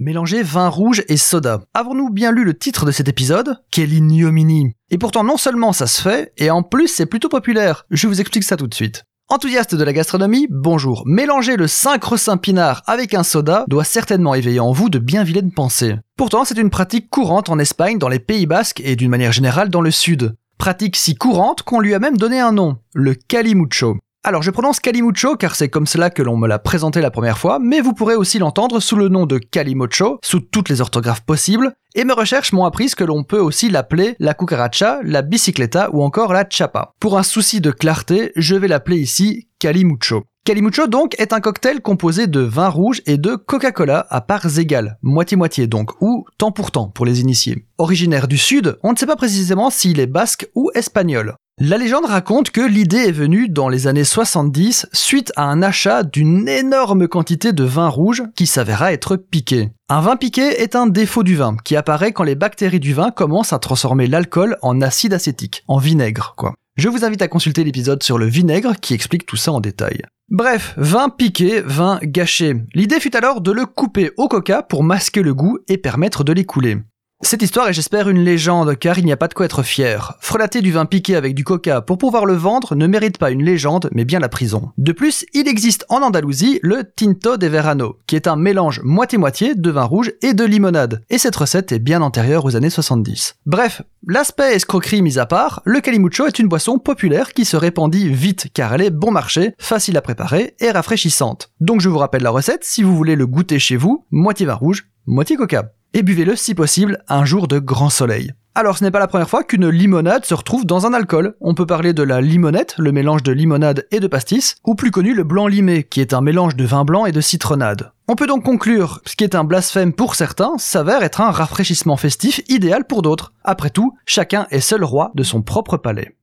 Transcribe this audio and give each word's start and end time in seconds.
Mélanger 0.00 0.42
vin 0.42 0.66
rouge 0.66 1.04
et 1.06 1.16
soda. 1.16 1.62
Avons-nous 1.72 2.10
bien 2.10 2.32
lu 2.32 2.42
le 2.42 2.58
titre 2.58 2.84
de 2.84 2.90
cet 2.90 3.08
épisode? 3.08 3.62
Quelle 3.70 3.92
ignominie 3.92 4.74
Et 4.90 4.98
pourtant 4.98 5.22
non 5.22 5.36
seulement 5.36 5.72
ça 5.72 5.86
se 5.86 6.02
fait, 6.02 6.32
et 6.36 6.50
en 6.50 6.64
plus 6.64 6.88
c'est 6.88 7.06
plutôt 7.06 7.28
populaire. 7.28 7.86
Je 7.92 8.08
vous 8.08 8.20
explique 8.20 8.42
ça 8.42 8.56
tout 8.56 8.66
de 8.66 8.74
suite. 8.74 9.04
Enthousiaste 9.28 9.76
de 9.76 9.84
la 9.84 9.92
gastronomie, 9.92 10.48
bonjour. 10.50 11.04
Mélanger 11.06 11.56
le 11.56 11.68
Saint 11.68 11.98
Pinard 12.42 12.82
avec 12.86 13.14
un 13.14 13.22
soda 13.22 13.66
doit 13.68 13.84
certainement 13.84 14.34
éveiller 14.34 14.58
en 14.58 14.72
vous 14.72 14.88
de 14.88 14.98
bien 14.98 15.22
vilaines 15.22 15.52
pensées. 15.52 15.94
Pourtant, 16.16 16.44
c'est 16.44 16.58
une 16.58 16.70
pratique 16.70 17.08
courante 17.08 17.48
en 17.48 17.60
Espagne, 17.60 17.98
dans 17.98 18.08
les 18.08 18.18
Pays 18.18 18.46
Basques 18.46 18.82
et 18.84 18.96
d'une 18.96 19.10
manière 19.10 19.32
générale 19.32 19.68
dans 19.68 19.80
le 19.80 19.92
Sud. 19.92 20.34
Pratique 20.58 20.96
si 20.96 21.14
courante 21.14 21.62
qu'on 21.62 21.78
lui 21.78 21.94
a 21.94 22.00
même 22.00 22.16
donné 22.16 22.40
un 22.40 22.52
nom, 22.52 22.78
le 22.94 23.14
calimucho. 23.14 23.98
Alors 24.26 24.42
je 24.42 24.50
prononce 24.50 24.80
Calimucho 24.80 25.36
car 25.36 25.54
c'est 25.54 25.68
comme 25.68 25.86
cela 25.86 26.08
que 26.08 26.22
l'on 26.22 26.38
me 26.38 26.48
l'a 26.48 26.58
présenté 26.58 27.02
la 27.02 27.10
première 27.10 27.36
fois, 27.36 27.58
mais 27.58 27.82
vous 27.82 27.92
pourrez 27.92 28.14
aussi 28.14 28.38
l'entendre 28.38 28.80
sous 28.80 28.96
le 28.96 29.10
nom 29.10 29.26
de 29.26 29.36
Calimocho, 29.36 30.18
sous 30.24 30.40
toutes 30.40 30.70
les 30.70 30.80
orthographes 30.80 31.20
possibles, 31.20 31.74
et 31.94 32.04
mes 32.04 32.14
recherches 32.14 32.54
m'ont 32.54 32.64
appris 32.64 32.88
que 32.96 33.04
l'on 33.04 33.22
peut 33.22 33.38
aussi 33.38 33.68
l'appeler 33.68 34.16
la 34.20 34.32
cucaracha, 34.32 35.00
la 35.04 35.20
bicicleta 35.20 35.90
ou 35.92 36.02
encore 36.02 36.32
la 36.32 36.46
chapa. 36.48 36.92
Pour 37.00 37.18
un 37.18 37.22
souci 37.22 37.60
de 37.60 37.70
clarté, 37.70 38.32
je 38.34 38.54
vais 38.54 38.66
l'appeler 38.66 38.96
ici 38.96 39.48
Calimucho. 39.58 40.24
Calimucho 40.46 40.86
donc 40.86 41.14
est 41.18 41.34
un 41.34 41.40
cocktail 41.40 41.82
composé 41.82 42.26
de 42.26 42.40
vin 42.40 42.70
rouge 42.70 43.02
et 43.04 43.18
de 43.18 43.34
Coca-Cola 43.34 44.06
à 44.08 44.22
parts 44.22 44.58
égales, 44.58 44.96
moitié-moitié 45.02 45.66
donc, 45.66 45.90
ou 46.00 46.24
temps 46.38 46.52
pour 46.52 46.70
temps 46.70 46.88
pour 46.88 47.04
les 47.04 47.20
initiés. 47.20 47.66
Originaire 47.76 48.26
du 48.26 48.38
sud, 48.38 48.78
on 48.82 48.92
ne 48.92 48.96
sait 48.96 49.04
pas 49.04 49.16
précisément 49.16 49.68
s'il 49.68 50.00
est 50.00 50.06
basque 50.06 50.48
ou 50.54 50.70
espagnol. 50.74 51.34
La 51.60 51.78
légende 51.78 52.06
raconte 52.06 52.50
que 52.50 52.60
l'idée 52.60 53.06
est 53.06 53.12
venue 53.12 53.48
dans 53.48 53.68
les 53.68 53.86
années 53.86 54.02
70 54.02 54.88
suite 54.92 55.32
à 55.36 55.44
un 55.44 55.62
achat 55.62 56.02
d'une 56.02 56.48
énorme 56.48 57.06
quantité 57.06 57.52
de 57.52 57.62
vin 57.62 57.86
rouge 57.86 58.24
qui 58.34 58.48
s'avéra 58.48 58.92
être 58.92 59.14
piqué. 59.14 59.70
Un 59.88 60.00
vin 60.00 60.16
piqué 60.16 60.42
est 60.42 60.74
un 60.74 60.88
défaut 60.88 61.22
du 61.22 61.36
vin 61.36 61.56
qui 61.64 61.76
apparaît 61.76 62.10
quand 62.10 62.24
les 62.24 62.34
bactéries 62.34 62.80
du 62.80 62.92
vin 62.92 63.12
commencent 63.12 63.52
à 63.52 63.60
transformer 63.60 64.08
l'alcool 64.08 64.58
en 64.62 64.80
acide 64.80 65.14
acétique, 65.14 65.62
en 65.68 65.78
vinaigre 65.78 66.34
quoi. 66.36 66.54
Je 66.76 66.88
vous 66.88 67.04
invite 67.04 67.22
à 67.22 67.28
consulter 67.28 67.62
l'épisode 67.62 68.02
sur 68.02 68.18
le 68.18 68.26
vinaigre 68.26 68.74
qui 68.80 68.92
explique 68.92 69.24
tout 69.24 69.36
ça 69.36 69.52
en 69.52 69.60
détail. 69.60 70.02
Bref, 70.30 70.74
vin 70.76 71.08
piqué, 71.08 71.60
vin 71.60 72.00
gâché. 72.02 72.56
L'idée 72.74 72.98
fut 72.98 73.16
alors 73.16 73.40
de 73.40 73.52
le 73.52 73.64
couper 73.64 74.10
au 74.16 74.26
coca 74.26 74.64
pour 74.64 74.82
masquer 74.82 75.22
le 75.22 75.34
goût 75.34 75.58
et 75.68 75.78
permettre 75.78 76.24
de 76.24 76.32
l'écouler. 76.32 76.78
Cette 77.24 77.40
histoire 77.40 77.68
est 77.68 77.72
j'espère 77.72 78.10
une 78.10 78.22
légende 78.22 78.78
car 78.78 78.98
il 78.98 79.06
n'y 79.06 79.12
a 79.12 79.16
pas 79.16 79.28
de 79.28 79.34
quoi 79.34 79.46
être 79.46 79.62
fier. 79.62 80.14
Frelater 80.20 80.60
du 80.60 80.72
vin 80.72 80.84
piqué 80.84 81.16
avec 81.16 81.34
du 81.34 81.42
coca 81.42 81.80
pour 81.80 81.96
pouvoir 81.96 82.26
le 82.26 82.34
vendre 82.34 82.74
ne 82.74 82.86
mérite 82.86 83.16
pas 83.16 83.30
une 83.30 83.42
légende 83.42 83.88
mais 83.92 84.04
bien 84.04 84.18
la 84.18 84.28
prison. 84.28 84.72
De 84.76 84.92
plus, 84.92 85.24
il 85.32 85.48
existe 85.48 85.86
en 85.88 86.02
Andalousie 86.02 86.60
le 86.62 86.84
Tinto 86.84 87.38
de 87.38 87.46
Verano, 87.46 87.96
qui 88.06 88.14
est 88.14 88.28
un 88.28 88.36
mélange 88.36 88.82
moitié-moitié 88.84 89.54
de 89.54 89.70
vin 89.70 89.84
rouge 89.84 90.12
et 90.20 90.34
de 90.34 90.44
limonade. 90.44 91.02
Et 91.08 91.16
cette 91.16 91.34
recette 91.34 91.72
est 91.72 91.78
bien 91.78 92.02
antérieure 92.02 92.44
aux 92.44 92.56
années 92.56 92.68
70. 92.68 93.36
Bref, 93.46 93.80
l'aspect 94.06 94.54
escroquerie 94.54 95.00
mis 95.00 95.18
à 95.18 95.24
part, 95.24 95.62
le 95.64 95.80
calimucho 95.80 96.26
est 96.26 96.38
une 96.38 96.48
boisson 96.48 96.78
populaire 96.78 97.32
qui 97.32 97.46
se 97.46 97.56
répandit 97.56 98.10
vite 98.10 98.48
car 98.52 98.74
elle 98.74 98.82
est 98.82 98.90
bon 98.90 99.10
marché, 99.10 99.54
facile 99.58 99.96
à 99.96 100.02
préparer 100.02 100.56
et 100.60 100.70
rafraîchissante. 100.70 101.50
Donc 101.60 101.80
je 101.80 101.88
vous 101.88 101.98
rappelle 101.98 102.22
la 102.22 102.30
recette 102.30 102.64
si 102.64 102.82
vous 102.82 102.94
voulez 102.94 103.16
le 103.16 103.26
goûter 103.26 103.58
chez 103.58 103.76
vous, 103.76 104.04
moitié 104.10 104.44
vin 104.44 104.54
rouge, 104.54 104.88
moitié 105.06 105.36
coca 105.36 105.72
et 105.94 106.02
buvez-le 106.02 106.36
si 106.36 106.54
possible 106.54 107.02
un 107.08 107.24
jour 107.24 107.48
de 107.48 107.58
grand 107.58 107.88
soleil. 107.88 108.32
Alors 108.56 108.78
ce 108.78 108.84
n'est 108.84 108.92
pas 108.92 109.00
la 109.00 109.08
première 109.08 109.28
fois 109.28 109.42
qu'une 109.42 109.68
limonade 109.68 110.24
se 110.24 110.34
retrouve 110.34 110.64
dans 110.64 110.86
un 110.86 110.92
alcool. 110.92 111.34
On 111.40 111.54
peut 111.54 111.66
parler 111.66 111.92
de 111.92 112.04
la 112.04 112.20
limonette, 112.20 112.74
le 112.78 112.92
mélange 112.92 113.24
de 113.24 113.32
limonade 113.32 113.86
et 113.90 113.98
de 113.98 114.06
pastis, 114.06 114.56
ou 114.64 114.76
plus 114.76 114.92
connu 114.92 115.12
le 115.12 115.24
blanc 115.24 115.48
limé, 115.48 115.82
qui 115.82 116.00
est 116.00 116.14
un 116.14 116.20
mélange 116.20 116.54
de 116.54 116.64
vin 116.64 116.84
blanc 116.84 117.06
et 117.06 117.10
de 117.12 117.20
citronnade. 117.20 117.90
On 118.06 118.14
peut 118.14 118.28
donc 118.28 118.44
conclure, 118.44 119.00
ce 119.06 119.16
qui 119.16 119.24
est 119.24 119.34
un 119.34 119.42
blasphème 119.42 119.92
pour 119.92 120.14
certains 120.14 120.52
s'avère 120.58 121.02
être 121.02 121.20
un 121.20 121.32
rafraîchissement 121.32 121.96
festif 121.96 122.42
idéal 122.48 122.86
pour 122.86 123.02
d'autres. 123.02 123.32
Après 123.42 123.70
tout, 123.70 123.96
chacun 124.06 124.46
est 124.50 124.60
seul 124.60 124.84
roi 124.84 125.10
de 125.16 125.24
son 125.24 125.42
propre 125.42 125.76
palais. 125.76 126.14